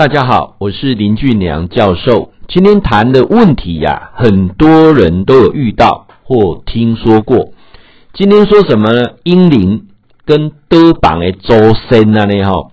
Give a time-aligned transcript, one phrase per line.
[0.00, 2.32] 大家好，我是林俊良教授。
[2.48, 7.50] 今天谈的问题呀、很多人都有遇到或听说过。
[8.14, 9.10] 今天说什么呢？
[9.24, 9.88] 婴灵
[10.24, 12.72] 跟德榜的周身啊，呢吼，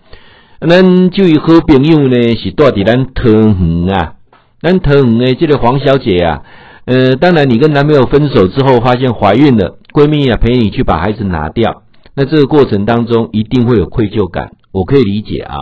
[0.62, 4.14] 咱就有好朋友呢是住伫咱桃园啊，
[4.62, 6.44] 咱桃园的这个黄小姐啊，
[6.86, 11.84] 呃，当然你跟男朋友分手之后，发现怀孕了，闺蜜啊陪你去把孩子拿掉，
[12.16, 15.58] 那这个过程当中一定会有愧疚感，我可以理解啊。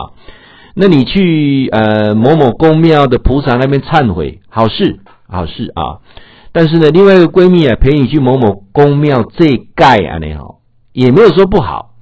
[0.78, 6.04] 那你去呃某某公庙的菩萨那边忏悔，好事好事啊！
[6.52, 10.60] 但是呢，另外一个闺蜜啊陪你去某某公庙这盖啊，你好
[10.92, 11.94] 也没有说不好。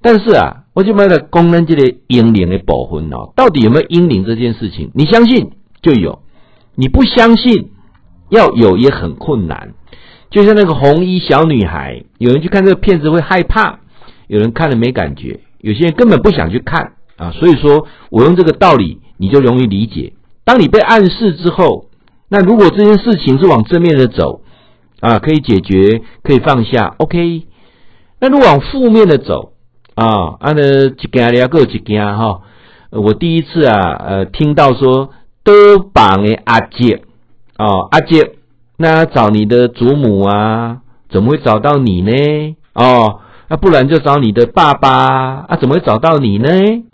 [0.00, 4.90] 但是啊，我就买了功能这个阴灵的保魂哦，到底有没有阴灵这件事情？
[4.94, 5.50] 你相信
[5.82, 6.22] 就有，
[6.76, 7.72] 你不相信
[8.30, 9.74] 要有也很困难。
[10.30, 13.80] 就像那个红衣小女孩，有人去看这个片子会害怕，
[14.28, 16.92] 有人看了没感觉，有些人根本不想去看。
[17.24, 20.12] 啊，所以说我用这个道理，你就容易理解。
[20.44, 21.86] 当你被暗示之后，
[22.28, 24.42] 那如果这件事情是往正面的走，
[25.00, 27.44] 啊，可以解决，可以放下，OK。
[28.20, 29.52] 那如果往负面的走，
[29.94, 32.42] 啊，啊呢，一件了个一件哈。
[32.90, 35.10] 我第一次啊，呃，听到说
[35.42, 37.02] 德榜的阿姐，
[37.58, 38.36] 哦，阿姐，
[38.76, 40.78] 那找你的祖母啊，
[41.10, 42.56] 怎么会找到你呢？
[42.74, 43.20] 哦。
[43.56, 44.90] 不然就找你的爸爸
[45.48, 45.56] 啊？
[45.60, 46.48] 怎么会找到你呢？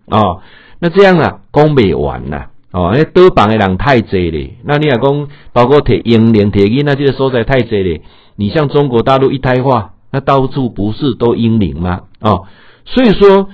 [0.06, 0.40] 哦，
[0.80, 2.46] 那这样啊，讲不完呐。
[2.72, 4.50] 哦，那桌旁的人太济了。
[4.64, 8.00] 那你也讲，包括铁英灵、铁婴，那这个所在太济了。
[8.36, 12.02] 你像中国大陆一胎化，那到处不是都英灵吗？
[12.20, 12.46] 哦，
[12.84, 13.48] 所以说，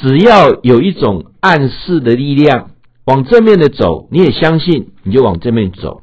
[0.00, 2.70] 只要有一种暗示的力量
[3.04, 6.00] 往正面的走，你也相信，你就往正面走；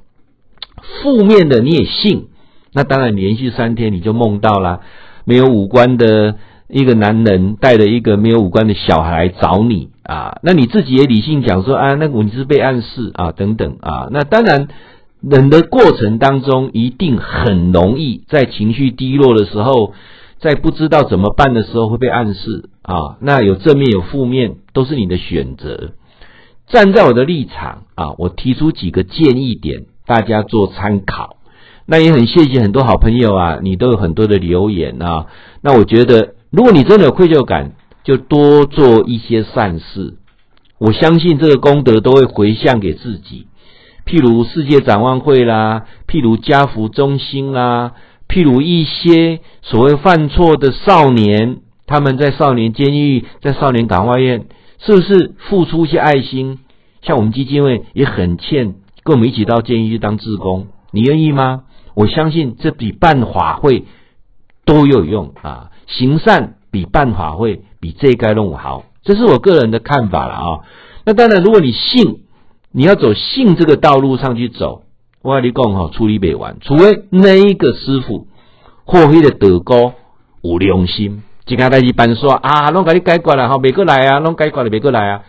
[1.02, 2.28] 负面的你也信，
[2.74, 4.82] 那当然连续三天你就梦到了。
[5.26, 6.36] 没有五官的
[6.68, 14.68] 一个男人带着一个没有五官的小孩找你啊，那你自己也理性讲说啊，那我你是被暗示啊，等等啊，那当然，
[15.22, 19.94] 人的过程当中一定很容易在情绪低落的时候，
[20.40, 25.92] 在不知道怎么办的时候会被暗示啊，那有正面有负面都是你的选择。
[26.68, 31.36] 站在我的立场啊，我提出几个建议点，大家做参考。
[31.86, 35.26] 那也很谢谢很多好朋友啊，你都有很多的留言啊。
[35.62, 40.18] 那我觉得，如果你真的有愧疚感，就多做一些善事。
[40.80, 43.48] 我相信这个功德都会回向给自己。
[44.06, 47.94] 譬如世界展望会啦，譬如家福中心啦，
[48.28, 54.46] 譬如一些所谓犯错的少年，他们在少年监狱、在少年感化院，
[54.80, 56.60] 是不是付出一些爱心？
[57.04, 61.64] 像我们基金会也很欠，跟我们一起到监狱去当志工，你愿意吗？
[61.94, 63.86] 我相信这比办法会
[64.66, 65.72] 都有用啊！
[65.88, 70.60] 行善比办法会比这该弄好，这是我个人的看法了啊。
[71.06, 72.20] 那当然，如果你信，
[72.72, 74.84] 你要走信这个道路上去走，
[75.22, 78.28] 我跟你讲哈，处理不完，除非那一个师傅
[78.86, 79.94] 或许的德高
[80.42, 85.24] 有良心，一件代志办说啊，拢给你解决了哈，别过来啊，拢解决了别过来啊。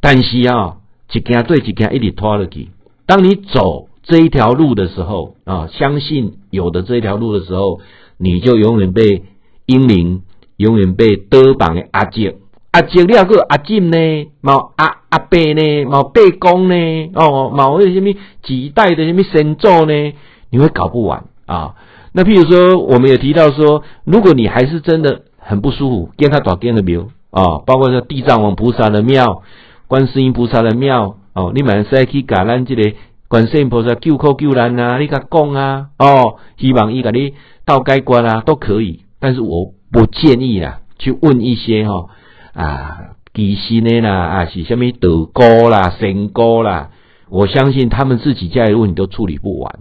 [0.00, 0.76] 但是啊，
[1.12, 2.70] 一件对一件一直拖下去，
[3.04, 3.87] 当你走。
[4.08, 7.80] 这一条路的时候啊，相信有的这一条路的时候，
[8.16, 9.22] 你就永远被
[9.66, 10.22] 英灵，
[10.56, 12.36] 永远被德榜的阿姐、
[12.70, 13.98] 阿姐了个阿金呢，
[14.42, 20.14] 冇阿阿伯呢，冇伯公呢，哦，冇那什么几代的什么神咒呢，
[20.50, 21.74] 你会搞不完啊。
[22.12, 29.42] 那譬如说，我们也提到说，如果你还是真的很不舒服，跟他打跟的庙啊，包括说地藏王菩萨的庙、
[29.86, 32.94] 观世音菩萨的庙哦，你满是去搞咱这个。
[33.28, 37.34] 观世音菩萨救苦救难啊，你甲讲啊，哦，希望伊甲你
[37.66, 39.02] 到解决啊，都可以。
[39.20, 42.08] 但是我不建议啦，去问一些吼、
[42.54, 43.00] 啊，
[43.34, 46.88] 乩身的啦，啊是虾米道姑啦、仙姑啦，
[47.28, 49.80] 我相信他们自己家里的问题都处理不完。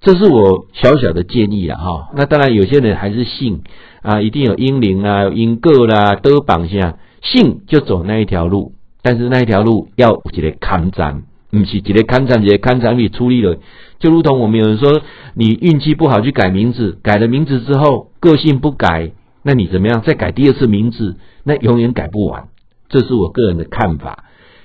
[0.00, 3.62] 这是我小小的建议啊，哈、那当然有些人还是信
[4.02, 11.22] 啊，一定有婴灵啊、有因果啦，都绑下，信就走那一条路，但是那一条路要有一个抗战。
[11.54, 13.58] 不是，一个看场，一个看场，你处理了，
[13.98, 15.02] 就如同我们有人说，
[15.34, 19.12] 你运气不好去改名字，改了名字之后个性不改，
[19.42, 20.02] 那你怎么样？
[20.02, 22.48] 再改第二次名字，那永远改不完。
[22.88, 24.24] 这是我个人的看法。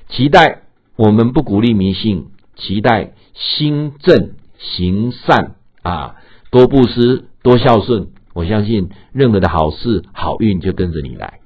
[0.10, 0.64] 期待
[0.96, 2.26] 我们不鼓励迷信，
[2.56, 6.16] 期待心正行善啊，
[6.52, 8.08] 多布施，多孝顺。
[8.34, 11.40] 我相信任何的好事好运就跟着你来。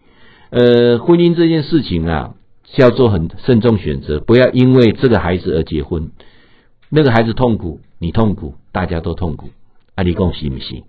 [0.51, 2.35] 呃，婚姻这件事情啊。
[2.65, 6.11] 是要做很慎重选择，不要因为这个孩子而结婚，
[6.89, 9.49] 那个孩子痛苦，你痛苦，大家都痛苦。
[9.95, 10.83] 阿里贡，行不喜？